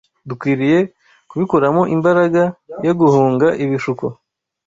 [0.29, 0.79] Dukwiriye
[1.29, 2.41] kubikuramo imbaraga
[2.85, 4.05] yo guhunga ibishuko